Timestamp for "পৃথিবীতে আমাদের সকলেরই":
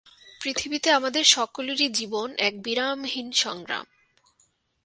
0.41-1.89